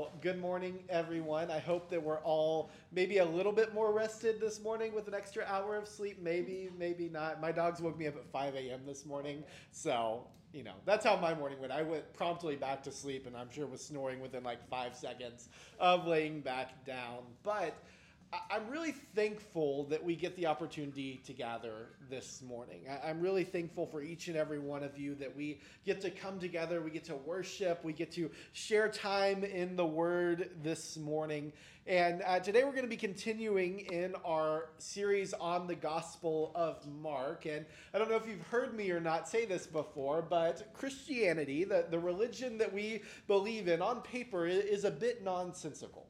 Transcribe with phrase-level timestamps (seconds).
[0.00, 1.50] Well, good morning, everyone.
[1.50, 5.14] I hope that we're all maybe a little bit more rested this morning with an
[5.14, 6.22] extra hour of sleep.
[6.22, 7.38] Maybe, maybe not.
[7.38, 8.80] My dogs woke me up at 5 a.m.
[8.86, 9.44] this morning.
[9.72, 11.70] So, you know, that's how my morning went.
[11.70, 15.50] I went promptly back to sleep and I'm sure was snoring within like five seconds
[15.78, 17.18] of laying back down.
[17.42, 17.74] But
[18.32, 22.82] I'm really thankful that we get the opportunity to gather this morning.
[23.04, 26.38] I'm really thankful for each and every one of you that we get to come
[26.38, 31.52] together, we get to worship, we get to share time in the Word this morning.
[31.88, 36.86] And uh, today we're going to be continuing in our series on the Gospel of
[36.86, 37.46] Mark.
[37.46, 41.64] And I don't know if you've heard me or not say this before, but Christianity,
[41.64, 46.09] the, the religion that we believe in on paper, is a bit nonsensical.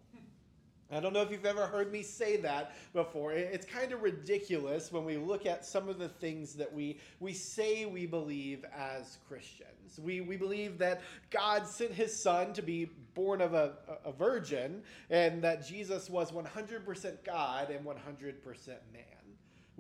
[0.93, 3.33] I don't know if you've ever heard me say that before.
[3.33, 7.33] It's kind of ridiculous when we look at some of the things that we, we
[7.33, 10.01] say we believe as Christians.
[10.03, 14.83] We, we believe that God sent his son to be born of a, a virgin
[15.11, 19.20] and that Jesus was 100% God and 100% man.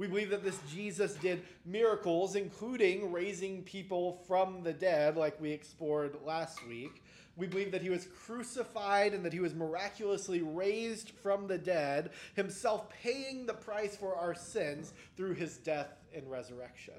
[0.00, 5.50] We believe that this Jesus did miracles, including raising people from the dead, like we
[5.50, 7.02] explored last week.
[7.36, 12.12] We believe that he was crucified and that he was miraculously raised from the dead,
[12.34, 16.94] himself paying the price for our sins through his death and resurrection.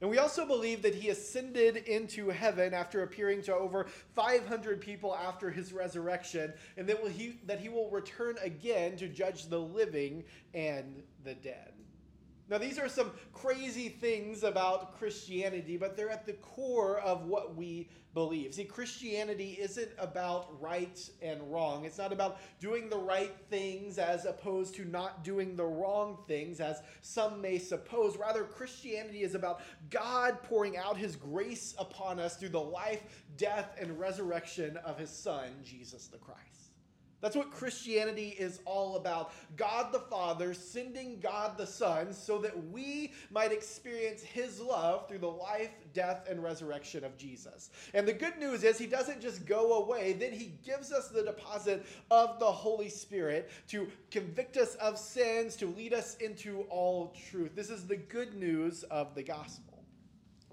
[0.00, 5.14] And we also believe that he ascended into heaven after appearing to over 500 people
[5.14, 10.24] after his resurrection, and that, he, that he will return again to judge the living
[10.54, 11.71] and the dead.
[12.52, 17.56] Now, these are some crazy things about Christianity, but they're at the core of what
[17.56, 18.52] we believe.
[18.52, 21.86] See, Christianity isn't about right and wrong.
[21.86, 26.60] It's not about doing the right things as opposed to not doing the wrong things,
[26.60, 28.18] as some may suppose.
[28.18, 33.74] Rather, Christianity is about God pouring out his grace upon us through the life, death,
[33.80, 36.61] and resurrection of his Son, Jesus the Christ.
[37.22, 39.32] That's what Christianity is all about.
[39.56, 45.20] God the Father sending God the Son so that we might experience His love through
[45.20, 47.70] the life, death, and resurrection of Jesus.
[47.94, 51.22] And the good news is He doesn't just go away, then He gives us the
[51.22, 57.14] deposit of the Holy Spirit to convict us of sins, to lead us into all
[57.30, 57.54] truth.
[57.54, 59.71] This is the good news of the gospel.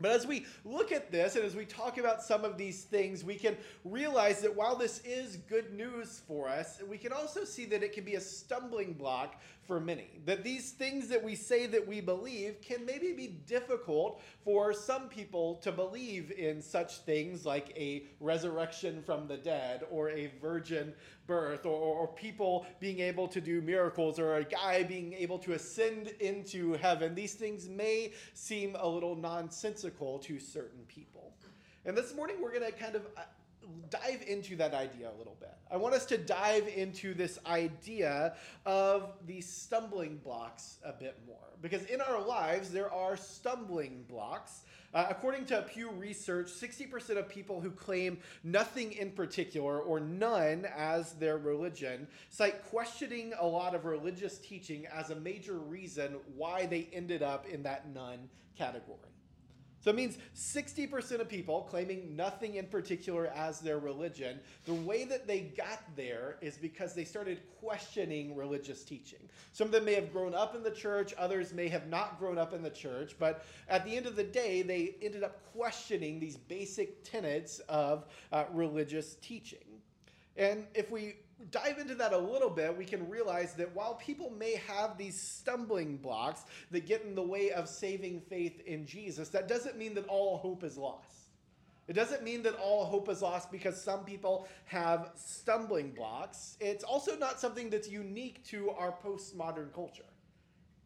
[0.02, 3.24] But as we look at this and as we talk about some of these things,
[3.24, 7.66] we can realize that while this is good news for us, we can also see
[7.66, 10.08] that it can be a stumbling block for many.
[10.26, 15.10] That these things that we say that we believe can maybe be difficult for some
[15.10, 20.92] people to believe in such things like a resurrection from the dead or a virgin
[21.28, 25.54] birth or, or people being able to do miracles or a guy being able to
[25.54, 27.14] ascend into heaven.
[27.14, 31.36] These things may seem a little nonsensical to certain people.
[31.86, 33.04] And this morning we're going to kind of
[33.90, 35.56] dive into that idea a little bit.
[35.72, 38.36] I want us to dive into this idea
[38.66, 41.38] of the stumbling blocks a bit more.
[41.62, 44.62] Because in our lives, there are stumbling blocks.
[44.94, 50.66] Uh, according to Pew Research, 60% of people who claim nothing in particular or none
[50.76, 56.66] as their religion cite questioning a lot of religious teaching as a major reason why
[56.66, 58.98] they ended up in that none category.
[59.82, 65.06] So it means 60% of people claiming nothing in particular as their religion, the way
[65.06, 69.20] that they got there is because they started questioning religious teaching.
[69.54, 72.38] Some of them may have grown up in the church, others may have not grown
[72.38, 76.20] up in the church, but at the end of the day, they ended up questioning
[76.20, 79.60] these basic tenets of uh, religious teaching.
[80.36, 81.16] And if we
[81.52, 85.20] dive into that a little bit, we can realize that while people may have these
[85.20, 89.94] stumbling blocks that get in the way of saving faith in Jesus, that doesn't mean
[89.96, 91.20] that all hope is lost.
[91.88, 96.56] It doesn't mean that all hope is lost because some people have stumbling blocks.
[96.60, 100.04] It's also not something that's unique to our postmodern culture.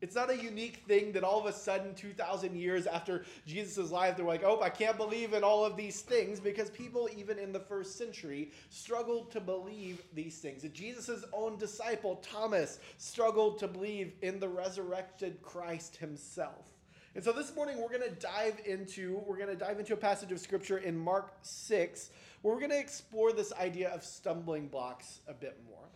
[0.03, 4.17] It's not a unique thing that all of a sudden, 2,000 years after Jesus' life,
[4.17, 7.53] they're like, oh, I can't believe in all of these things because people, even in
[7.53, 10.63] the first century, struggled to believe these things.
[10.73, 16.67] Jesus' own disciple, Thomas, struggled to believe in the resurrected Christ himself.
[17.15, 19.97] And so this morning we're going to dive into we're going to dive into a
[19.97, 22.09] passage of scripture in Mark 6
[22.41, 25.87] where we're going to explore this idea of stumbling blocks a bit more.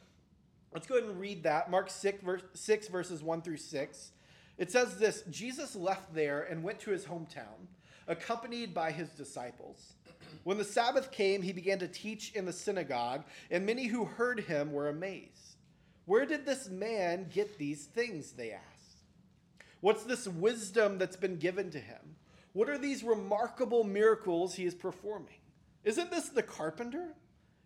[0.73, 1.71] Let's go ahead and read that.
[1.71, 4.11] Mark 6, verse, 6, verses 1 through 6.
[4.57, 7.67] It says this Jesus left there and went to his hometown,
[8.07, 9.93] accompanied by his disciples.
[10.43, 14.41] When the Sabbath came, he began to teach in the synagogue, and many who heard
[14.41, 15.55] him were amazed.
[16.05, 18.31] Where did this man get these things?
[18.31, 19.03] They asked.
[19.81, 22.15] What's this wisdom that's been given to him?
[22.53, 25.35] What are these remarkable miracles he is performing?
[25.83, 27.13] Isn't this the carpenter?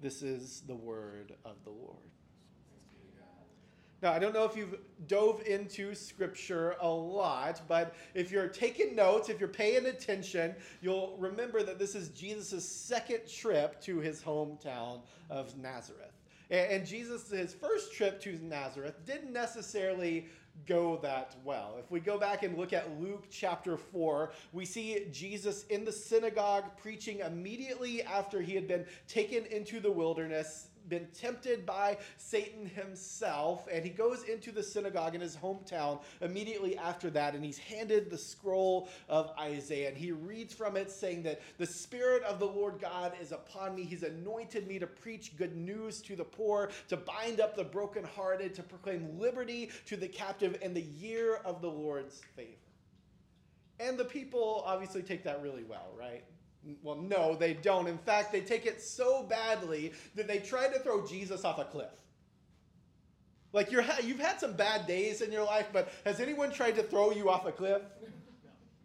[0.00, 1.96] This is the word of the Lord.
[4.00, 4.78] Now, I don't know if you've
[5.08, 11.16] dove into scripture a lot, but if you're taking notes, if you're paying attention, you'll
[11.18, 15.00] remember that this is Jesus' second trip to his hometown
[15.30, 16.12] of Nazareth.
[16.50, 20.28] And Jesus, his first trip to Nazareth, didn't necessarily
[20.66, 21.76] go that well.
[21.78, 25.92] If we go back and look at Luke chapter 4, we see Jesus in the
[25.92, 32.66] synagogue preaching immediately after he had been taken into the wilderness been tempted by Satan
[32.66, 37.58] himself, and he goes into the synagogue in his hometown immediately after that, and he's
[37.58, 42.38] handed the scroll of Isaiah, and he reads from it saying that the Spirit of
[42.38, 43.84] the Lord God is upon me.
[43.84, 48.54] He's anointed me to preach good news to the poor, to bind up the brokenhearted,
[48.54, 52.50] to proclaim liberty to the captive, and the year of the Lord's favor.
[53.80, 56.24] And the people obviously take that really well, right?
[56.82, 57.86] Well, no, they don't.
[57.86, 61.64] In fact, they take it so badly that they try to throw Jesus off a
[61.64, 61.90] cliff.
[63.52, 66.82] Like you're you've had some bad days in your life, but has anyone tried to
[66.82, 67.82] throw you off a cliff?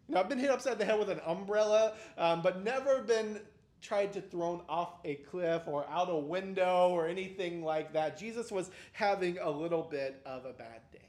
[0.07, 0.19] No.
[0.19, 3.39] I've been hit upside the head with an umbrella, um, but never been
[3.81, 8.17] tried to thrown off a cliff or out a window or anything like that.
[8.17, 10.99] Jesus was having a little bit of a bad day.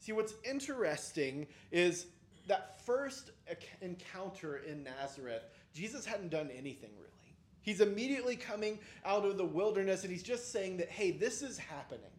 [0.00, 2.06] See, what's interesting is
[2.48, 3.30] that first
[3.80, 5.42] encounter in Nazareth,
[5.74, 7.12] Jesus hadn't done anything really.
[7.60, 11.58] He's immediately coming out of the wilderness and he's just saying that, hey, this is
[11.58, 12.10] happening.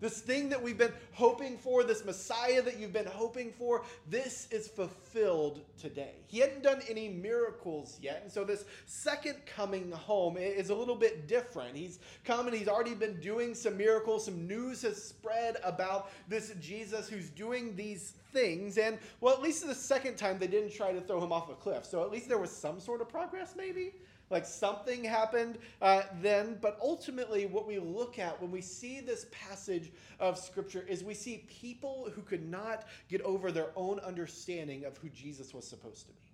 [0.00, 4.48] This thing that we've been hoping for, this Messiah that you've been hoping for, this
[4.50, 6.14] is fulfilled today.
[6.26, 8.20] He hadn't done any miracles yet.
[8.22, 11.76] And so this second coming home is a little bit different.
[11.76, 14.24] He's come and he's already been doing some miracles.
[14.24, 18.78] Some news has spread about this Jesus who's doing these things.
[18.78, 21.54] And well, at least the second time they didn't try to throw him off a
[21.54, 21.84] cliff.
[21.84, 23.92] So at least there was some sort of progress, maybe
[24.30, 26.58] like something happened uh, then.
[26.60, 31.14] But ultimately, what we look at when we see this passage of Scripture is we
[31.14, 36.06] see people who could not get over their own understanding of who Jesus was supposed
[36.06, 36.32] to be.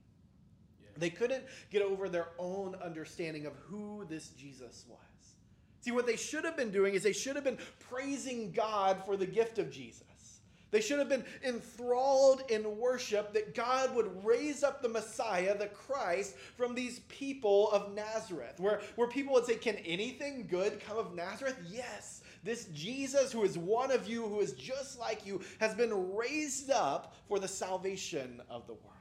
[0.82, 0.88] Yeah.
[0.98, 4.98] They couldn't get over their own understanding of who this Jesus was.
[5.81, 9.16] See, what they should have been doing is they should have been praising God for
[9.16, 10.02] the gift of Jesus.
[10.70, 15.68] They should have been enthralled in worship that God would raise up the Messiah, the
[15.68, 18.58] Christ, from these people of Nazareth.
[18.58, 21.56] Where, where people would say, Can anything good come of Nazareth?
[21.68, 22.22] Yes.
[22.42, 26.70] This Jesus, who is one of you, who is just like you, has been raised
[26.70, 28.92] up for the salvation of the world,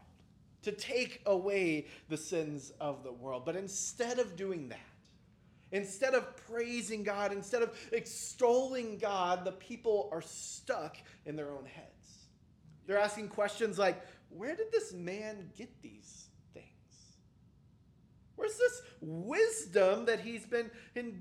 [0.63, 3.43] to take away the sins of the world.
[3.45, 4.79] But instead of doing that,
[5.71, 11.65] Instead of praising God, instead of extolling God, the people are stuck in their own
[11.65, 11.89] heads.
[12.85, 16.65] They're asking questions like, Where did this man get these things?
[18.35, 20.69] Where's this wisdom that he's been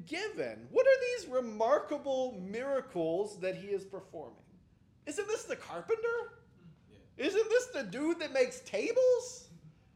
[0.07, 0.67] given?
[0.71, 4.37] What are these remarkable miracles that he is performing?
[5.07, 6.33] Isn't this the carpenter?
[6.91, 7.27] Yeah.
[7.27, 9.44] Isn't this the dude that makes tables?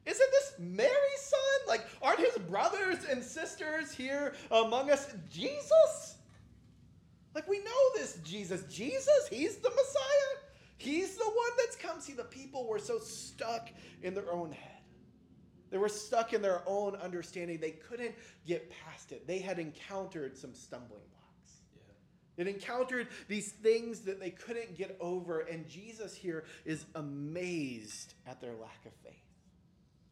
[0.08, 1.68] Isn't this Mary's son?
[1.68, 5.06] Like, aren't his brothers and sisters here among us?
[5.30, 6.16] Jesus?
[7.34, 8.62] Like, we know this Jesus.
[8.74, 10.42] Jesus, he's the Messiah.
[10.78, 12.00] He's the one that's come.
[12.00, 13.68] See, the people were so stuck
[14.02, 14.80] in their own head.
[15.70, 17.58] They were stuck in their own understanding.
[17.60, 18.14] They couldn't
[18.46, 19.26] get past it.
[19.26, 21.60] They had encountered some stumbling blocks.
[21.76, 22.44] Yeah.
[22.44, 25.40] They encountered these things that they couldn't get over.
[25.40, 29.27] And Jesus here is amazed at their lack of faith.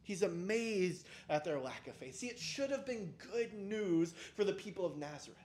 [0.06, 2.14] He's amazed at their lack of faith.
[2.14, 5.36] See, it should have been good news for the people of Nazareth.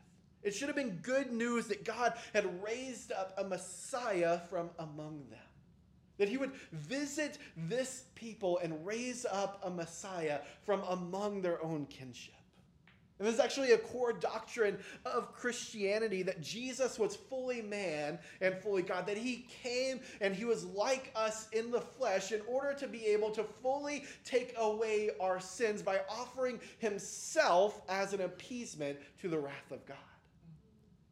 [0.44, 5.26] It should have been good news that God had raised up a Messiah from among
[5.32, 5.40] them.
[6.20, 11.88] That he would visit this people and raise up a Messiah from among their own
[11.88, 12.36] kinship.
[13.22, 18.58] And this is actually a core doctrine of Christianity that Jesus was fully man and
[18.58, 22.74] fully God, that he came and he was like us in the flesh in order
[22.74, 28.98] to be able to fully take away our sins by offering himself as an appeasement
[29.20, 29.98] to the wrath of God.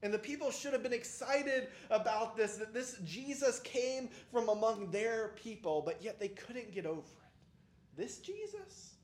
[0.01, 4.89] And the people should have been excited about this, that this Jesus came from among
[4.89, 7.95] their people, but yet they couldn't get over it.
[7.95, 8.95] This Jesus,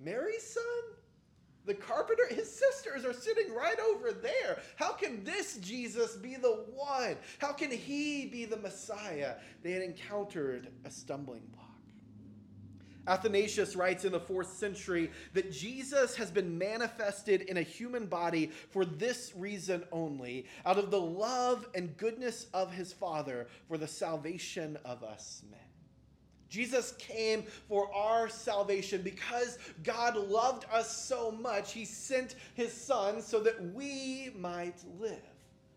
[0.00, 0.96] Mary's son,
[1.66, 4.58] The carpenter, his sisters are sitting right over there.
[4.76, 7.16] How can this Jesus be the one?
[7.38, 9.34] How can he be the Messiah?
[9.62, 11.66] They had encountered a stumbling block.
[13.06, 18.50] Athanasius writes in the fourth century that Jesus has been manifested in a human body
[18.70, 23.88] for this reason only, out of the love and goodness of his Father for the
[23.88, 25.60] salvation of us men.
[26.50, 33.22] Jesus came for our salvation because God loved us so much, he sent his Son
[33.22, 35.22] so that we might live.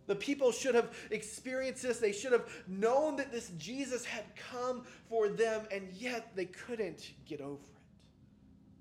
[0.08, 2.00] The people should have experienced this.
[2.00, 7.14] They should have known that this Jesus had come for them, and yet they couldn't
[7.26, 7.70] get over it.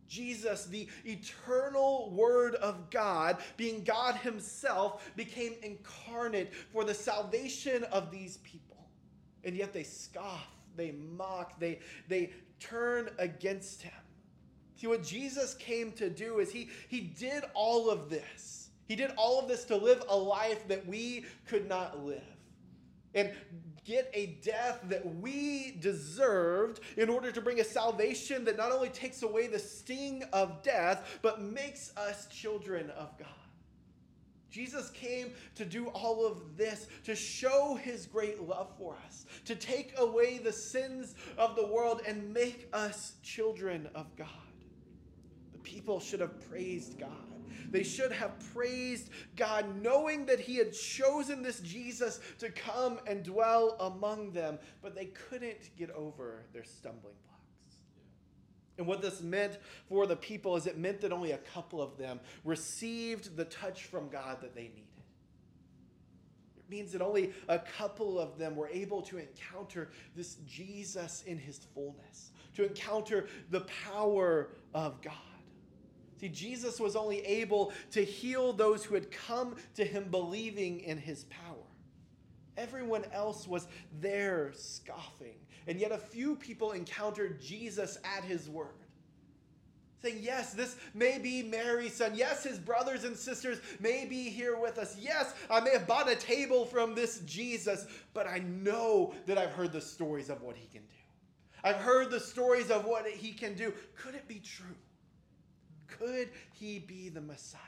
[0.09, 8.11] Jesus, the eternal Word of God, being God Himself, became incarnate for the salvation of
[8.11, 8.89] these people.
[9.45, 13.93] And yet they scoff they mock, they, they turn against him.
[14.77, 18.71] See, what Jesus came to do is he, he did all of this.
[18.89, 22.21] He did all of this to live a life that we could not live.
[23.15, 23.31] And
[23.85, 28.89] get a death that we deserved in order to bring a salvation that not only
[28.89, 33.29] takes away the sting of death, but makes us children of God.
[34.53, 39.57] Jesus came to do all of this, to show his great love for us, to
[39.57, 44.29] take away the sins of the world and make us children of God.
[45.53, 47.09] The people should have praised God.
[47.71, 53.23] They should have praised God, knowing that He had chosen this Jesus to come and
[53.23, 57.32] dwell among them, but they couldn't get over their stumbling block.
[58.79, 61.99] And what this meant for the people is it meant that only a couple of
[61.99, 64.87] them received the touch from God that they needed.
[66.57, 71.37] It means that only a couple of them were able to encounter this Jesus in
[71.37, 75.13] his fullness, to encounter the power of God.
[76.19, 80.97] See, Jesus was only able to heal those who had come to him believing in
[80.97, 81.57] his power.
[82.57, 83.67] Everyone else was
[84.01, 85.35] there scoffing
[85.67, 88.69] and yet a few people encountered Jesus at his word.
[90.03, 92.13] Saying, Yes, this may be Mary's son.
[92.15, 94.97] Yes, his brothers and sisters may be here with us.
[95.01, 99.53] Yes, I may have bought a table from this Jesus, but I know that I've
[99.53, 100.89] heard the stories of what he can do.
[101.65, 103.73] I've heard the stories of what he can do.
[103.97, 104.75] Could it be true?
[105.87, 107.61] Could he be the Messiah?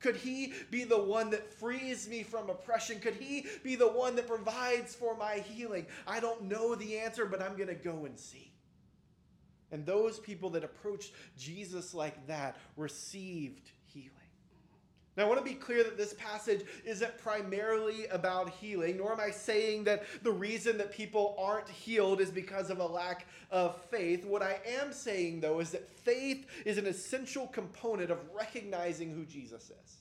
[0.00, 3.00] Could he be the one that frees me from oppression?
[3.00, 5.86] Could he be the one that provides for my healing?
[6.06, 8.52] I don't know the answer, but I'm going to go and see.
[9.72, 13.70] And those people that approached Jesus like that received.
[15.16, 19.20] Now, I want to be clear that this passage isn't primarily about healing, nor am
[19.20, 23.80] I saying that the reason that people aren't healed is because of a lack of
[23.90, 24.26] faith.
[24.26, 29.24] What I am saying, though, is that faith is an essential component of recognizing who
[29.24, 29.96] Jesus is.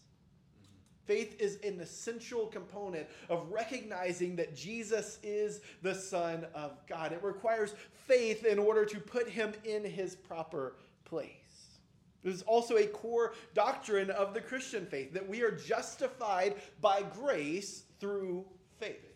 [1.06, 7.14] Faith is an essential component of recognizing that Jesus is the Son of God.
[7.14, 7.76] It requires
[8.08, 11.45] faith in order to put him in his proper place.
[12.26, 17.04] This is also a core doctrine of the Christian faith that we are justified by
[17.04, 18.46] grace through
[18.80, 19.14] faith.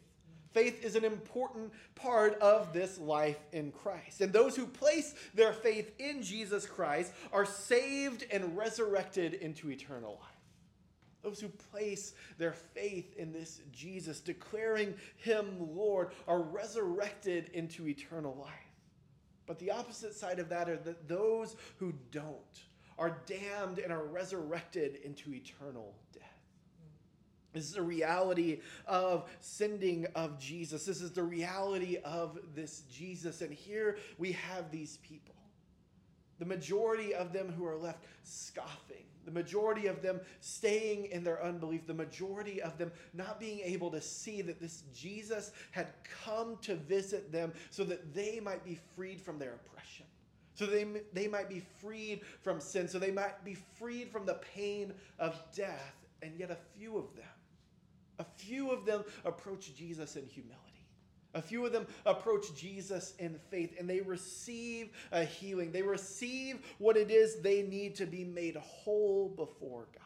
[0.53, 4.21] Faith is an important part of this life in Christ.
[4.21, 10.19] And those who place their faith in Jesus Christ are saved and resurrected into eternal
[10.21, 10.29] life.
[11.23, 18.37] Those who place their faith in this Jesus, declaring him Lord, are resurrected into eternal
[18.39, 18.53] life.
[19.47, 22.61] But the opposite side of that are that those who don't
[22.99, 26.23] are damned and are resurrected into eternal death.
[27.53, 30.85] This is the reality of sending of Jesus.
[30.85, 33.41] This is the reality of this Jesus.
[33.41, 35.33] And here we have these people.
[36.37, 41.43] The majority of them who are left scoffing, the majority of them staying in their
[41.43, 45.87] unbelief, the majority of them not being able to see that this Jesus had
[46.23, 50.05] come to visit them so that they might be freed from their oppression
[50.59, 54.41] so they, they might be freed from sin, so they might be freed from the
[54.53, 55.95] pain of death.
[56.21, 57.23] And yet, a few of them,
[58.19, 60.57] a few of them approach Jesus in humility.
[61.33, 65.71] A few of them approach Jesus in faith and they receive a healing.
[65.71, 70.03] They receive what it is they need to be made whole before God.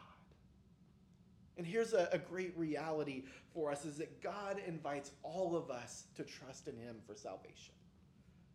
[1.56, 6.04] And here's a, a, great reality for us is that God invites all of us
[6.16, 7.72] to trust in him for salvation.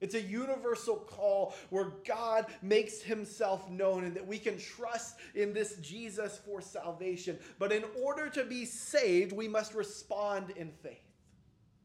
[0.02, 5.54] It's a universal call where God makes himself known and that we can trust in
[5.54, 7.38] this Jesus for salvation.
[7.58, 10.98] But in order to be saved, we must respond in faith.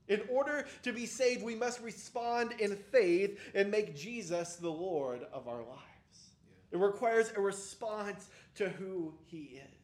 [0.07, 5.27] In order to be saved, we must respond in faith and make Jesus the Lord
[5.33, 5.81] of our lives.
[6.71, 9.84] It requires a response to who he is.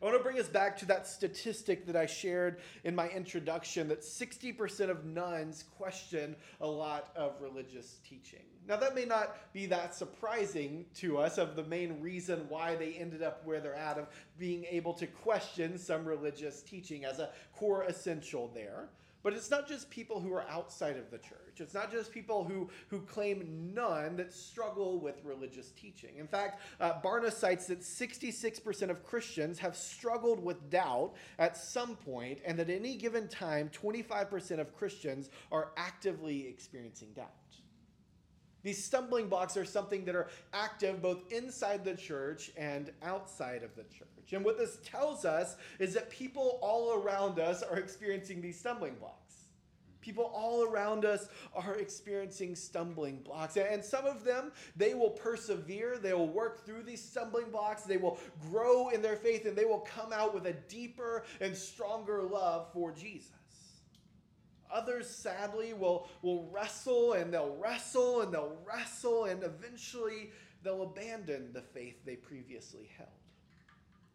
[0.00, 3.88] I want to bring us back to that statistic that I shared in my introduction
[3.88, 8.40] that 60% of nones question a lot of religious teaching.
[8.66, 12.94] Now, that may not be that surprising to us of the main reason why they
[12.94, 17.28] ended up where they're at, of being able to question some religious teaching as a
[17.54, 18.88] core essential there.
[19.22, 21.18] But it's not just people who are outside of the
[21.50, 21.66] church.
[21.66, 26.16] It's not just people who, who claim none that struggle with religious teaching.
[26.18, 31.96] In fact, uh, Barna cites that 66% of Christians have struggled with doubt at some
[31.96, 37.30] point, and that at any given time, 25% of Christians are actively experiencing doubt.
[38.62, 43.74] These stumbling blocks are something that are active both inside the church and outside of
[43.74, 44.32] the church.
[44.32, 48.94] And what this tells us is that people all around us are experiencing these stumbling
[48.94, 49.29] blocks.
[50.00, 53.56] People all around us are experiencing stumbling blocks.
[53.56, 55.98] And some of them, they will persevere.
[55.98, 57.82] They will work through these stumbling blocks.
[57.82, 58.18] They will
[58.50, 62.68] grow in their faith and they will come out with a deeper and stronger love
[62.72, 63.30] for Jesus.
[64.72, 70.30] Others, sadly, will, will wrestle and they'll wrestle and they'll wrestle and eventually
[70.62, 73.08] they'll abandon the faith they previously held.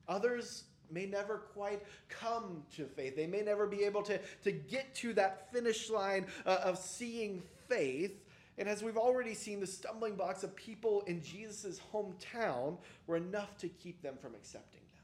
[0.08, 3.16] Others may never quite come to faith.
[3.16, 7.42] They may never be able to, to get to that finish line uh, of seeing
[7.68, 8.22] faith.
[8.58, 13.58] And as we've already seen, the stumbling blocks of people in Jesus' hometown were enough
[13.58, 15.04] to keep them from accepting them.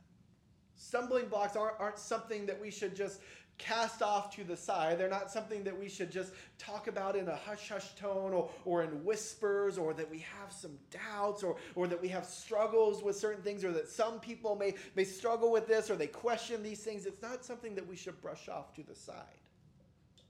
[0.78, 3.20] Stumbling blocks aren't, aren't something that we should just
[3.58, 4.98] cast off to the side.
[4.98, 8.50] They're not something that we should just talk about in a hush hush tone or,
[8.66, 13.04] or in whispers or that we have some doubts or, or that we have struggles
[13.04, 16.64] with certain things or that some people may, may struggle with this or they question
[16.64, 17.06] these things.
[17.06, 19.16] It's not something that we should brush off to the side.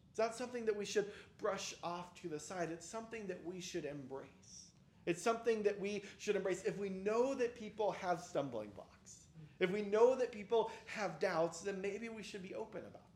[0.10, 1.06] It's not something that we should
[1.38, 2.70] brush off to the side.
[2.72, 4.72] It's something that we should embrace.
[5.06, 6.64] It's something that we should embrace.
[6.64, 9.28] If we know that people have stumbling blocks,
[9.60, 13.11] if we know that people have doubts, then maybe we should be open about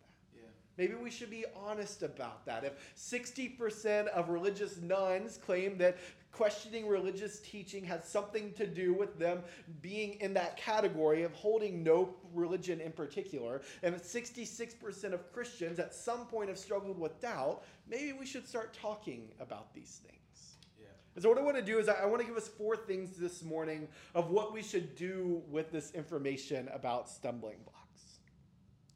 [0.77, 2.63] Maybe we should be honest about that.
[2.63, 5.97] If 60% of religious nones claim that
[6.36, 9.41] questioning religious teaching has something to do with them
[9.82, 15.93] being in that category of holding no religion in particular, and 66% of Christians at
[15.93, 20.58] some point have struggled with doubt, maybe we should start talking about these things.
[20.78, 20.88] Yeah.
[21.15, 23.12] And so, what I want to do is, I want to give us four things
[23.15, 27.75] this morning of what we should do with this information about stumbling blocks.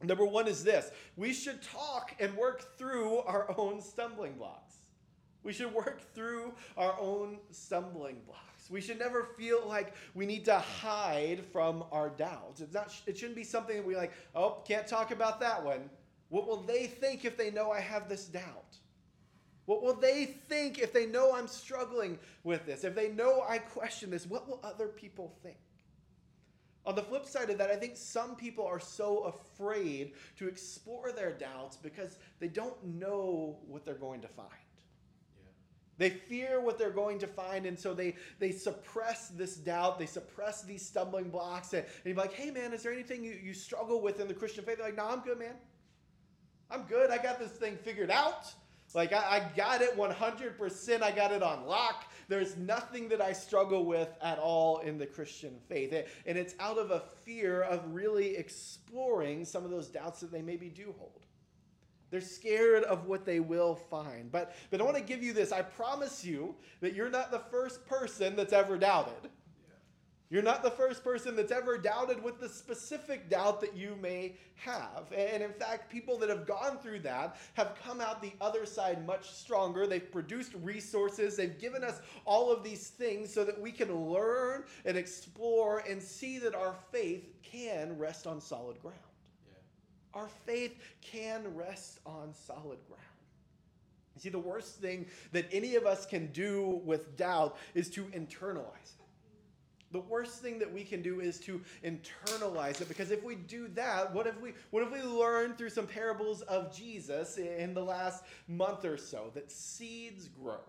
[0.02, 4.76] Number one is this we should talk and work through our own stumbling blocks.
[5.44, 8.70] We should work through our own stumbling blocks.
[8.70, 12.62] We should never feel like we need to hide from our doubts.
[12.62, 15.90] It's not, it shouldn't be something that we like, oh, can't talk about that one.
[16.28, 18.78] What will they think if they know I have this doubt?
[19.66, 22.84] What will they think if they know I'm struggling with this?
[22.84, 25.58] If they know I question this, what will other people think?
[26.86, 31.12] On the flip side of that, I think some people are so afraid to explore
[31.12, 34.50] their doubts because they don't know what they're going to find.
[36.00, 40.00] They fear what they're going to find, and so they, they suppress this doubt.
[40.00, 41.74] They suppress these stumbling blocks.
[41.74, 44.34] And, and you're like, hey, man, is there anything you, you struggle with in the
[44.34, 44.78] Christian faith?
[44.78, 45.56] They're like, no, I'm good, man.
[46.72, 47.12] I'm good.
[47.12, 48.46] I got this thing figured out.
[48.96, 51.02] Like, I, I got it 100%.
[51.02, 52.06] I got it on lock.
[52.28, 55.94] There's nothing that I struggle with at all in the Christian faith.
[56.26, 60.42] And it's out of a fear of really exploring some of those doubts that they
[60.42, 61.26] maybe do hold.
[62.12, 64.32] They're scared of what they will find.
[64.32, 65.52] But, but I want to give you this.
[65.52, 69.30] I promise you that you're not the first person that's ever doubted.
[70.32, 74.36] You're not the first person that's ever doubted with the specific doubt that you may
[74.58, 75.12] have.
[75.16, 79.08] And in fact, people that have gone through that have come out the other side
[79.08, 79.88] much stronger.
[79.88, 84.66] They've produced resources, they've given us all of these things so that we can learn
[84.86, 88.98] and explore and see that our faith can rest on solid ground.
[89.48, 90.22] Yeah.
[90.22, 93.04] Our faith can rest on solid ground.
[94.18, 98.99] See, the worst thing that any of us can do with doubt is to internalize
[99.92, 103.68] the worst thing that we can do is to internalize it because if we do
[103.70, 107.84] that, what if we what if we learned through some parables of Jesus in the
[107.84, 109.32] last month or so?
[109.34, 110.60] That seeds grow.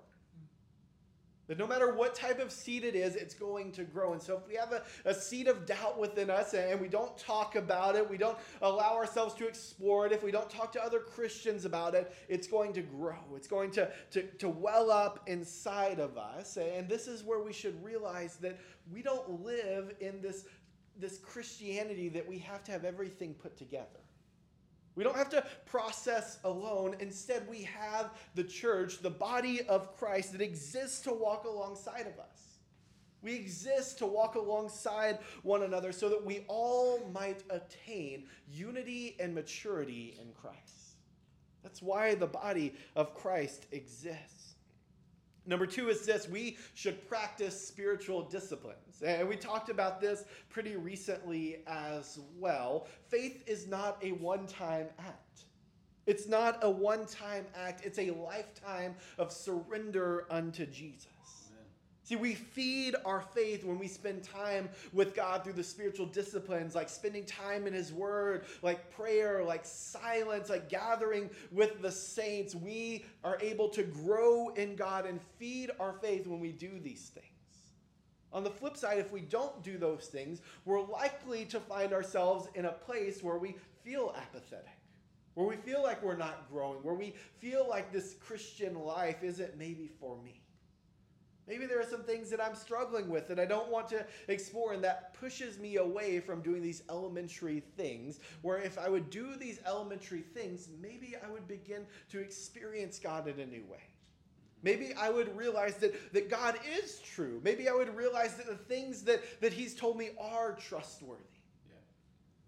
[1.50, 4.12] That no matter what type of seed it is, it's going to grow.
[4.12, 7.18] And so if we have a, a seed of doubt within us and we don't
[7.18, 10.80] talk about it, we don't allow ourselves to explore it, if we don't talk to
[10.80, 13.18] other Christians about it, it's going to grow.
[13.34, 16.56] It's going to, to, to well up inside of us.
[16.56, 18.56] And this is where we should realize that
[18.92, 20.44] we don't live in this,
[21.00, 23.99] this Christianity that we have to have everything put together.
[24.96, 26.96] We don't have to process alone.
[27.00, 32.18] Instead, we have the church, the body of Christ that exists to walk alongside of
[32.18, 32.59] us.
[33.22, 39.35] We exist to walk alongside one another so that we all might attain unity and
[39.35, 40.96] maturity in Christ.
[41.62, 44.49] That's why the body of Christ exists.
[45.50, 49.02] Number two is this we should practice spiritual disciplines.
[49.04, 52.86] And we talked about this pretty recently as well.
[53.08, 55.46] Faith is not a one time act.
[56.06, 61.08] It's not a one time act, it's a lifetime of surrender unto Jesus.
[62.11, 66.75] See, we feed our faith when we spend time with God through the spiritual disciplines,
[66.75, 72.53] like spending time in His Word, like prayer, like silence, like gathering with the saints.
[72.53, 77.12] We are able to grow in God and feed our faith when we do these
[77.14, 77.27] things.
[78.33, 82.49] On the flip side, if we don't do those things, we're likely to find ourselves
[82.57, 84.66] in a place where we feel apathetic,
[85.35, 89.57] where we feel like we're not growing, where we feel like this Christian life isn't
[89.57, 90.39] maybe for me.
[91.50, 94.72] Maybe there are some things that I'm struggling with that I don't want to explore,
[94.72, 98.20] and that pushes me away from doing these elementary things.
[98.42, 103.26] Where if I would do these elementary things, maybe I would begin to experience God
[103.26, 103.82] in a new way.
[104.62, 107.40] Maybe I would realize that, that God is true.
[107.42, 111.24] Maybe I would realize that the things that, that He's told me are trustworthy.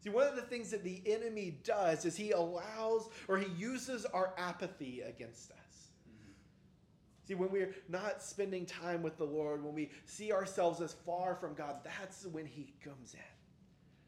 [0.02, 4.04] See, one of the things that the enemy does is he allows or he uses
[4.06, 5.62] our apathy against us.
[7.32, 11.34] See, when we're not spending time with the Lord, when we see ourselves as far
[11.34, 13.20] from God, that's when He comes in.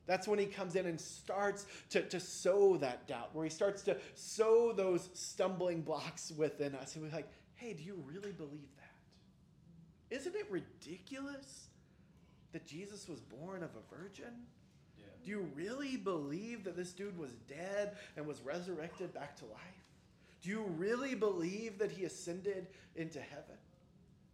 [0.07, 3.81] That's when He comes in and starts to, to sow that doubt, where He starts
[3.85, 6.97] to sow those stumbling blocks within us.
[6.97, 10.15] And we're like, hey, do you really believe that?
[10.15, 11.69] Isn't it ridiculous
[12.53, 14.35] that Jesus was born of a virgin?
[14.99, 15.07] Yeah.
[15.25, 19.84] Do you really believe that this dude was dead and was resurrected back to life?
[20.45, 23.57] Do you really believe that he ascended into heaven?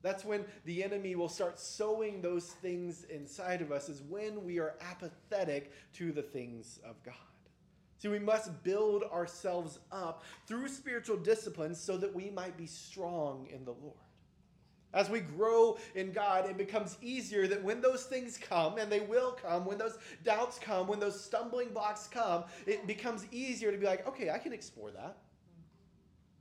[0.02, 4.58] That's when the enemy will start sowing those things inside of us, is when we
[4.58, 7.14] are apathetic to the things of God.
[7.98, 13.46] See, we must build ourselves up through spiritual disciplines so that we might be strong
[13.48, 13.94] in the Lord.
[14.92, 19.00] As we grow in God, it becomes easier that when those things come, and they
[19.00, 23.78] will come, when those doubts come, when those stumbling blocks come, it becomes easier to
[23.78, 25.18] be like, okay, I can explore that.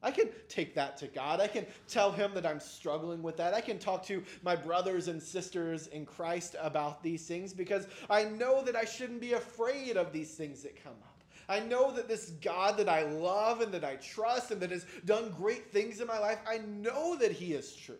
[0.02, 1.42] I can take that to God.
[1.42, 3.54] I can tell him that I'm struggling with that.
[3.54, 8.24] I can talk to my brothers and sisters in Christ about these things because I
[8.24, 11.24] know that I shouldn't be afraid of these things that come up.
[11.50, 14.86] I know that this God that I love and that I trust and that has
[15.06, 17.98] done great things in my life, I know that he is true.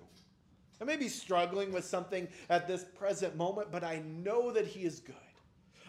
[0.80, 4.84] I may be struggling with something at this present moment, but I know that he
[4.84, 5.16] is good.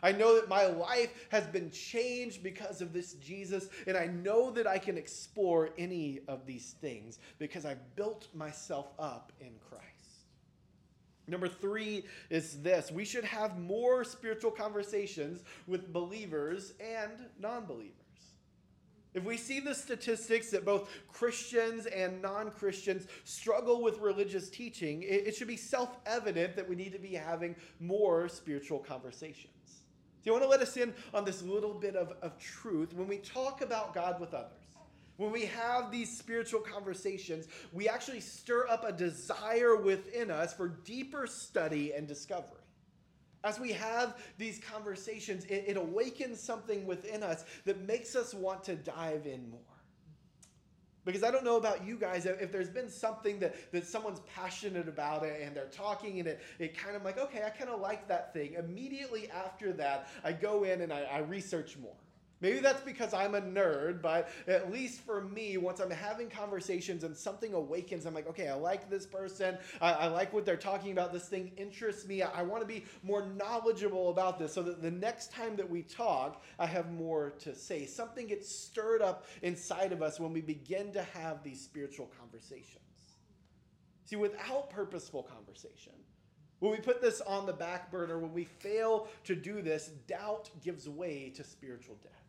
[0.03, 4.51] I know that my life has been changed because of this Jesus, and I know
[4.53, 9.87] that I can explore any of these things because I've built myself up in Christ.
[11.27, 17.95] Number three is this we should have more spiritual conversations with believers and non believers.
[19.13, 25.03] If we see the statistics that both Christians and non Christians struggle with religious teaching,
[25.03, 29.60] it, should be self evident that we need to be having more spiritual conversations.
[30.23, 32.93] Do you want to let us in on this little bit of, of truth?
[32.93, 34.53] When we talk about God with others,
[35.17, 40.69] when we have these spiritual conversations, we actually stir up a desire within us for
[40.69, 42.61] deeper study and discovery.
[43.45, 48.65] As we have these conversations, it, it awakens something within us that makes us want
[48.65, 49.61] to dive in more.
[51.05, 54.89] Because I don't know about you guys, if there's been something that, that someone's passionate
[54.89, 57.81] about it and they're talking and it, it kind of like, okay, I kind of
[57.81, 58.55] like that thing.
[58.55, 61.95] Immediately after that, I go in and I, I research more.
[62.41, 67.05] Maybe that's because I'm a nerd, but at least for me, once I'm having conversations
[67.05, 69.59] and something awakens, I'm like, okay, I like this person.
[69.81, 71.13] I, I like what they're talking about.
[71.13, 72.23] This thing interests me.
[72.23, 75.69] I, I want to be more knowledgeable about this so that the next time that
[75.69, 77.85] we talk, I have more to say.
[77.85, 82.79] Something gets stirred up inside of us when we begin to have these spiritual conversations.
[84.07, 85.93] See, without purposeful conversation,
[86.61, 90.51] when we put this on the back burner, when we fail to do this, doubt
[90.63, 92.20] gives way to spiritual death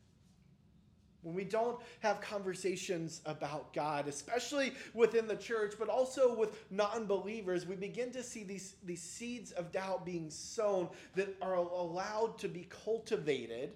[1.24, 7.06] when we don't have conversations about God, especially within the church, but also with non
[7.06, 12.38] believers, we begin to see these, these seeds of doubt being sown that are allowed
[12.40, 13.72] to be cultivated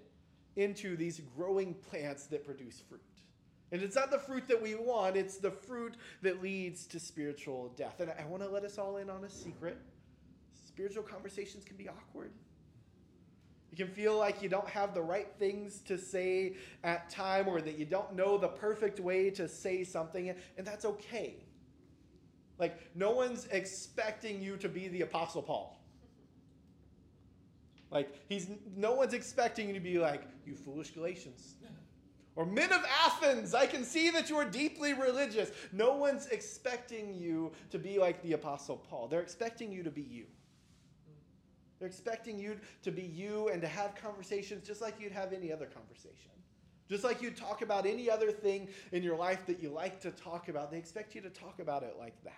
[0.55, 3.01] into these growing plants that produce fruit.
[3.71, 7.73] And it's not the fruit that we want, it's the fruit that leads to spiritual
[7.75, 7.99] death.
[7.99, 9.77] And I want to let us all in on a secret.
[10.67, 12.31] Spiritual conversations can be awkward.
[13.75, 17.59] You can feel like you don't have the right things to say at time or
[17.59, 21.35] that you don't know the perfect way to say something, and that's okay.
[22.57, 25.81] Like, no one's expecting you to be the Apostle Paul.
[27.91, 31.53] Like he's no one's expecting you to be like, you foolish Galatians.
[32.35, 35.49] Or men of Athens, I can see that you are deeply religious.
[35.71, 39.07] No one's expecting you to be like the Apostle Paul.
[39.07, 40.25] They're expecting you to be you.
[41.79, 45.51] They're expecting you to be you and to have conversations just like you'd have any
[45.51, 46.31] other conversation.
[46.89, 50.11] Just like you'd talk about any other thing in your life that you like to
[50.11, 52.33] talk about, they expect you to talk about it like that.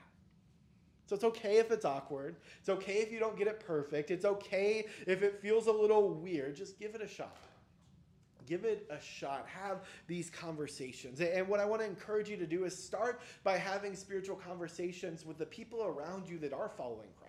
[1.05, 2.37] So it's okay if it's awkward.
[2.59, 4.11] It's okay if you don't get it perfect.
[4.11, 6.55] It's okay if it feels a little weird.
[6.55, 7.37] Just give it a shot.
[8.45, 9.45] Give it a shot.
[9.47, 11.19] Have these conversations.
[11.19, 15.25] And what I want to encourage you to do is start by having spiritual conversations
[15.25, 17.26] with the people around you that are following Christ.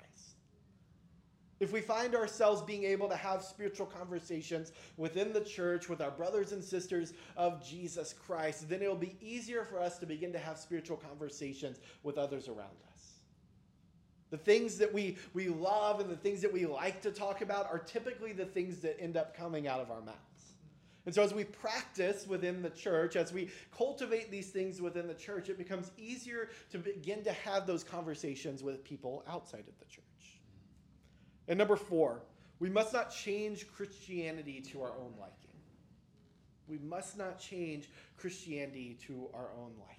[1.61, 6.11] If we find ourselves being able to have spiritual conversations within the church with our
[6.11, 10.39] brothers and sisters of Jesus Christ, then it'll be easier for us to begin to
[10.39, 12.99] have spiritual conversations with others around us.
[14.31, 17.67] The things that we, we love and the things that we like to talk about
[17.67, 20.19] are typically the things that end up coming out of our mouths.
[21.07, 25.15] And so, as we practice within the church, as we cultivate these things within the
[25.15, 29.87] church, it becomes easier to begin to have those conversations with people outside of the
[29.87, 30.05] church.
[31.49, 32.23] And number four,
[32.61, 35.35] we must not change Christianity to our own liking.
[36.69, 39.99] We must not change Christianity to our own liking.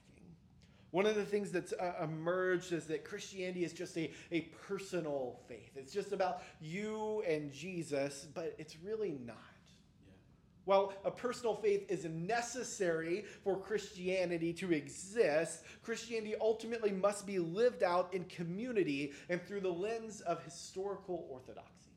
[0.92, 5.40] One of the things that's uh, emerged is that Christianity is just a, a personal
[5.48, 5.72] faith.
[5.76, 9.38] It's just about you and Jesus, but it's really not.
[10.70, 17.82] While a personal faith is necessary for Christianity to exist, Christianity ultimately must be lived
[17.82, 21.90] out in community and through the lens of historical orthodoxy.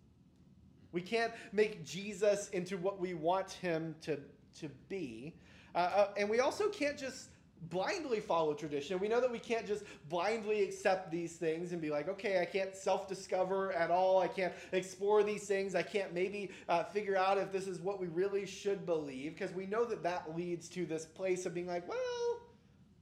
[0.90, 4.18] We can't make Jesus into what we want him to,
[4.60, 5.34] to be.
[5.74, 7.28] Uh, uh, and we also can't just
[7.70, 8.98] blindly follow tradition.
[8.98, 12.44] We know that we can't just blindly accept these things and be like, okay, I
[12.44, 14.20] can't self discover at all.
[14.20, 15.74] I can't explore these things.
[15.74, 19.54] I can't maybe uh, figure out if this is what we really should believe because
[19.54, 22.40] we know that that leads to this place of being like, well,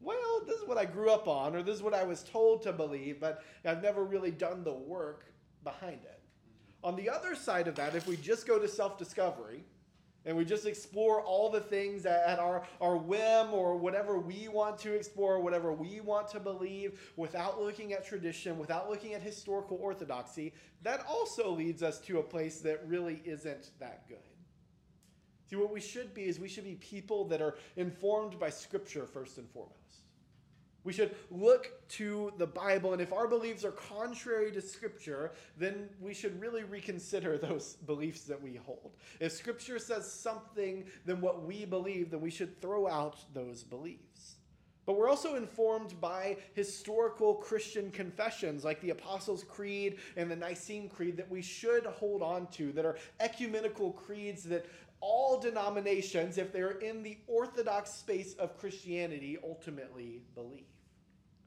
[0.01, 2.63] well, this is what I grew up on, or this is what I was told
[2.63, 5.27] to believe, but I've never really done the work
[5.63, 6.21] behind it.
[6.83, 9.63] On the other side of that, if we just go to self discovery,
[10.27, 14.79] and we just explore all the things at our, our whim or whatever we want
[14.79, 19.79] to explore, whatever we want to believe, without looking at tradition, without looking at historical
[19.81, 20.53] orthodoxy,
[20.83, 24.19] that also leads us to a place that really isn't that good.
[25.49, 29.07] See, what we should be is we should be people that are informed by Scripture
[29.07, 30.00] first and foremost.
[30.85, 35.89] We should look to the Bible, and if our beliefs are contrary to Scripture, then
[36.01, 38.93] we should really reconsider those beliefs that we hold.
[39.21, 44.37] If Scripture says something than what we believe, then we should throw out those beliefs.
[44.87, 50.89] But we're also informed by historical Christian confessions like the Apostles' Creed and the Nicene
[50.89, 54.67] Creed that we should hold on to, that are ecumenical creeds that
[55.01, 60.65] all denominations, if they're in the orthodox space of Christianity, ultimately believe.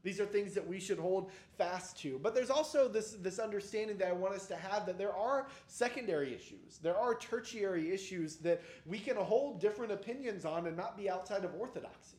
[0.04, 2.20] These are things that we should hold fast to.
[2.22, 5.48] But there's also this, this understanding that I want us to have that there are
[5.68, 6.78] secondary issues.
[6.82, 11.46] There are tertiary issues that we can hold different opinions on and not be outside
[11.46, 12.18] of orthodoxy.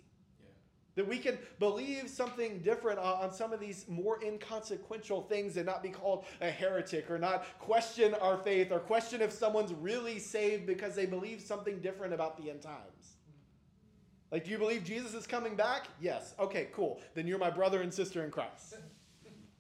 [0.97, 5.67] That we can believe something different uh, on some of these more inconsequential things and
[5.67, 10.21] not be called a heretic or not question our faith or question if someone's really
[10.21, 13.17] saved because they believe something different about the end times.
[14.31, 15.89] Like, do you believe Jesus is coming back?
[16.01, 16.35] Yes.
[16.39, 17.01] Okay, cool.
[17.15, 18.77] Then you're my brother and sister in Christ.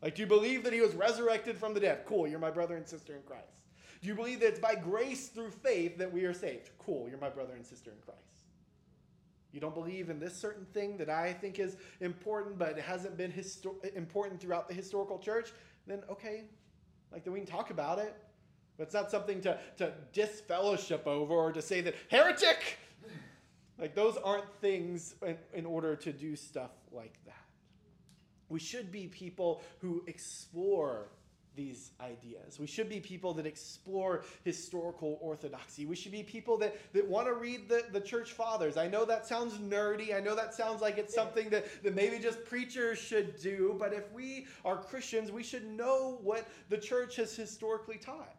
[0.03, 2.03] Like, do you believe that he was resurrected from the dead?
[2.07, 3.64] Cool, you're my brother and sister in Christ.
[4.03, 6.70] Do you believe that it's by grace through faith that we are saved?
[6.79, 8.34] Cool, you're my brother and sister in Christ.
[9.55, 13.17] You don't believe in this certain thing that I think is important, but it hasn't
[13.17, 15.53] been histor- important throughout the historical church,
[15.87, 16.43] then okay,
[17.12, 18.17] like then we can talk about it.
[18.77, 22.79] But it's not something to, to disfellowship over or to say that heretic.
[23.79, 27.35] Like those aren't things in, in order to do stuff like that.
[28.49, 31.11] We should be people who explore
[31.57, 32.59] these ideas.
[32.59, 35.87] We should be people that explore historical orthodoxy.
[35.87, 38.77] We should be people that, that want to read the, the church fathers.
[38.77, 40.14] I know that sounds nerdy.
[40.14, 43.77] I know that sounds like it's something that, that maybe just preachers should do.
[43.79, 48.35] But if we are Christians, we should know what the church has historically taught.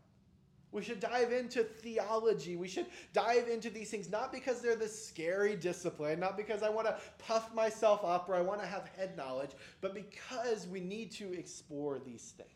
[0.76, 2.58] We should dive into theology.
[2.58, 6.70] We should dive into these things, not because they're this scary discipline, not because I
[6.70, 10.82] want to puff myself up or I want to have head knowledge, but because we
[10.82, 12.50] need to explore these things.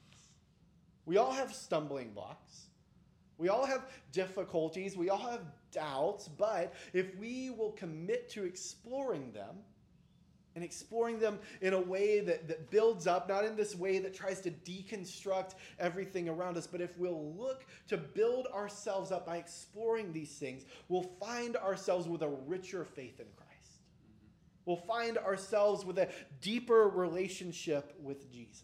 [1.10, 2.68] We all have stumbling blocks.
[3.40, 4.96] We all have difficulties.
[4.96, 5.42] We all have
[5.72, 6.28] doubts.
[6.28, 9.56] But if we will commit to exploring them,
[10.54, 14.14] and exploring them in a way that, that builds up, not in this way that
[14.14, 19.38] tries to deconstruct everything around us, but if we'll look to build ourselves up by
[19.38, 23.82] exploring these things, we'll find ourselves with a richer faith in Christ.
[24.04, 24.28] Mm-hmm.
[24.66, 26.10] We'll find ourselves with a
[26.42, 28.64] deeper relationship with Jesus.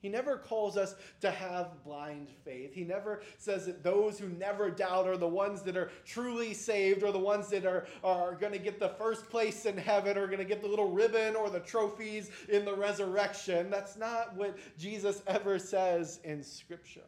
[0.00, 2.72] He never calls us to have blind faith.
[2.72, 7.02] He never says that those who never doubt are the ones that are truly saved
[7.02, 10.26] or the ones that are, are going to get the first place in heaven or
[10.26, 13.70] going to get the little ribbon or the trophies in the resurrection.
[13.70, 17.02] That's not what Jesus ever says in Scripture.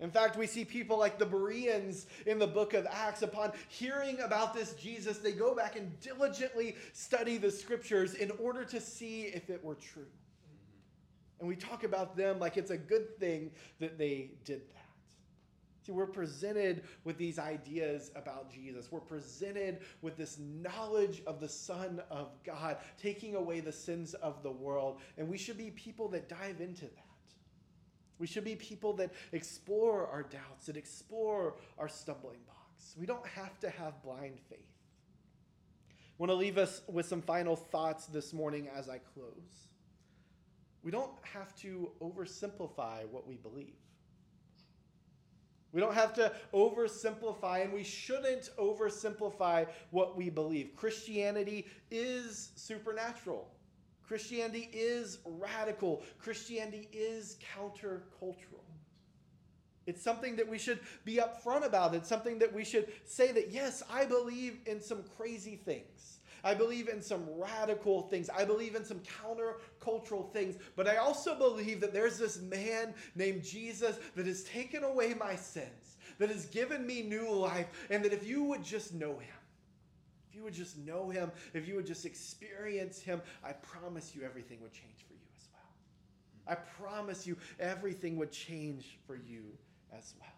[0.00, 4.20] In fact, we see people like the Bereans in the book of Acts, upon hearing
[4.20, 9.22] about this Jesus, they go back and diligently study the scriptures in order to see
[9.22, 10.06] if it were true.
[11.40, 14.88] And we talk about them like it's a good thing that they did that.
[15.88, 18.92] See, we're presented with these ideas about Jesus.
[18.92, 24.42] We're presented with this knowledge of the Son of God, taking away the sins of
[24.42, 25.00] the world.
[25.16, 27.04] And we should be people that dive into that.
[28.18, 32.94] We should be people that explore our doubts, that explore our stumbling blocks.
[32.98, 34.58] We don't have to have blind faith.
[35.88, 39.67] I want to leave us with some final thoughts this morning as I close.
[40.88, 43.76] We don't have to oversimplify what we believe.
[45.70, 50.70] We don't have to oversimplify, and we shouldn't oversimplify what we believe.
[50.76, 53.50] Christianity is supernatural.
[54.02, 56.04] Christianity is radical.
[56.18, 58.64] Christianity is countercultural.
[59.86, 61.94] It's something that we should be upfront about.
[61.94, 66.17] It's something that we should say that, yes, I believe in some crazy things.
[66.48, 68.30] I believe in some radical things.
[68.30, 70.56] I believe in some countercultural things.
[70.76, 75.36] But I also believe that there's this man named Jesus that has taken away my
[75.36, 79.36] sins, that has given me new life, and that if you would just know him,
[80.26, 84.22] if you would just know him, if you would just experience him, I promise you
[84.24, 86.56] everything would change for you as well.
[86.56, 89.44] I promise you everything would change for you
[89.92, 90.37] as well.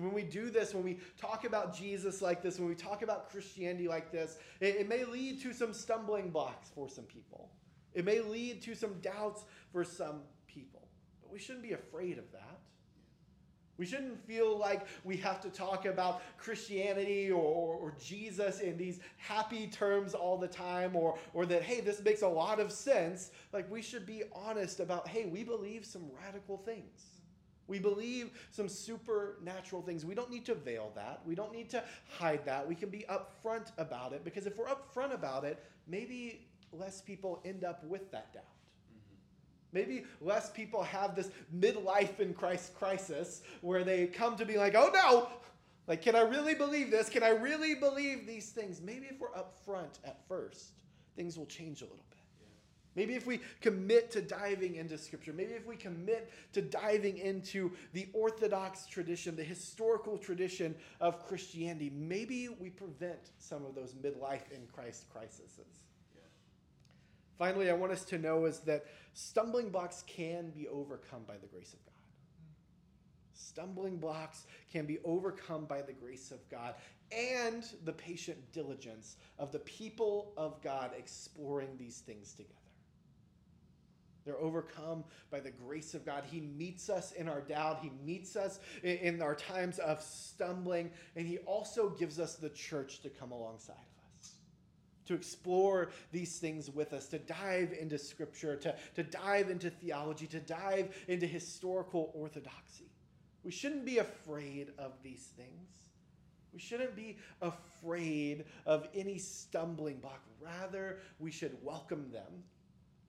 [0.00, 3.02] So when we do this, when we talk about Jesus like this, when we talk
[3.02, 7.50] about Christianity like this, it, it, may lead to some stumbling blocks for some people.
[7.92, 10.88] It may lead to some doubts for some people.
[11.20, 12.60] But we shouldn't be afraid of that.
[13.76, 18.76] We shouldn't feel like we have to talk about Christianity or, or, or, Jesus in
[18.76, 22.72] these happy terms all the time, or, or that, hey, this makes a lot of
[22.72, 23.30] sense.
[23.54, 27.19] Like, we should be honest about, hey, we believe some radical things.
[27.70, 30.04] We believe some supernatural things.
[30.04, 31.20] We don't need to veil that.
[31.24, 31.84] We don't need to
[32.18, 32.68] hide that.
[32.68, 37.40] We can be upfront about it because if we're upfront about it, maybe less people
[37.44, 38.42] end up with that doubt.
[38.42, 39.14] Mm-hmm.
[39.72, 44.74] Maybe less people have this midlife in Christ crisis where they come to be like,
[44.74, 45.28] oh no,
[45.86, 47.08] like, can I really believe this?
[47.08, 48.80] Can I really believe these things?
[48.80, 50.72] Maybe if we're upfront at first,
[51.14, 52.09] things will change a little bit.
[52.96, 57.70] Maybe if we commit to diving into Scripture, maybe if we commit to diving into
[57.92, 64.50] the Orthodox tradition, the historical tradition of Christianity, maybe we prevent some of those midlife
[64.50, 65.58] in Christ crises.
[66.14, 66.22] Yeah.
[67.38, 71.46] Finally, I want us to know is that stumbling blocks can be overcome by the
[71.46, 71.94] grace of God.
[73.34, 76.74] Stumbling blocks can be overcome by the grace of God
[77.12, 82.54] and the patient diligence of the people of God exploring these things together.
[84.24, 86.24] They're overcome by the grace of God.
[86.30, 87.80] He meets us in our doubt.
[87.82, 90.90] He meets us in our times of stumbling.
[91.16, 94.32] And He also gives us the church to come alongside of us,
[95.06, 100.26] to explore these things with us, to dive into Scripture, to, to dive into theology,
[100.28, 102.90] to dive into historical orthodoxy.
[103.42, 105.70] We shouldn't be afraid of these things.
[106.52, 110.20] We shouldn't be afraid of any stumbling block.
[110.40, 112.42] Rather, we should welcome them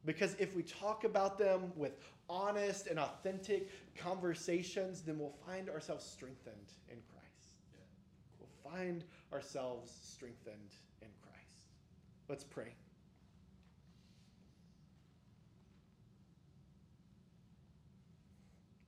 [0.06, 1.98] because if we talk about them with
[2.30, 7.56] honest and authentic conversations, then we'll find ourselves strengthened in Christ.
[7.74, 7.80] Yeah.
[8.40, 11.68] We'll find ourselves strengthened in Christ.
[12.28, 12.74] Let's pray.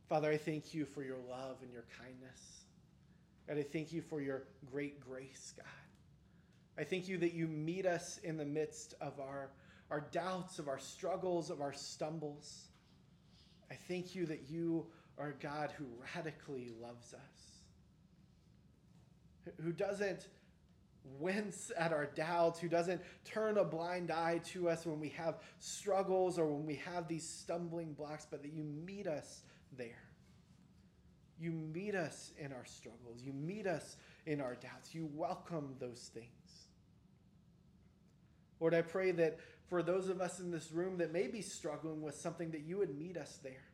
[0.09, 2.66] Father, I thank you for your love and your kindness.
[3.47, 5.66] And I thank you for your great grace, God.
[6.78, 9.49] I thank you that you meet us in the midst of our
[9.89, 12.67] our doubts, of our struggles, of our stumbles.
[13.69, 17.63] I thank you that you are a God who radically loves us,
[19.61, 20.27] who doesn't
[21.19, 25.39] wince at our doubts, who doesn't turn a blind eye to us when we have
[25.59, 29.43] struggles or when we have these stumbling blocks, but that you meet us
[29.77, 30.03] there.
[31.39, 33.21] You meet us in our struggles.
[33.21, 34.95] You meet us in our doubts.
[34.95, 36.27] You welcome those things.
[38.59, 39.39] Lord, I pray that
[39.74, 42.78] for those of us in this room that may be struggling with something, that you
[42.78, 43.65] would meet us there.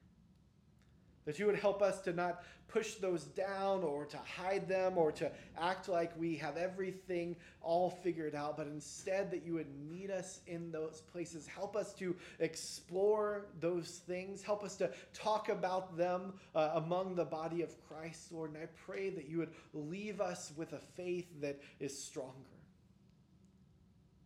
[1.25, 5.11] That you would help us to not push those down or to hide them or
[5.11, 5.29] to
[5.59, 10.39] act like we have everything all figured out, but instead that you would meet us
[10.47, 11.45] in those places.
[11.47, 14.41] Help us to explore those things.
[14.41, 18.53] Help us to talk about them uh, among the body of Christ, Lord.
[18.53, 22.58] And I pray that you would leave us with a faith that is stronger.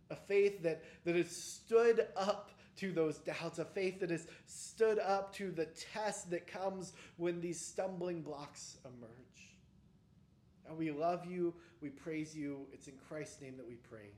[0.10, 4.99] A faith that, that has stood up to those doubts, a faith that has stood
[4.99, 9.10] up to the test that comes when these stumbling blocks emerge.
[10.68, 12.66] And we love you, we praise you.
[12.72, 14.10] It's in Christ's name that we pray.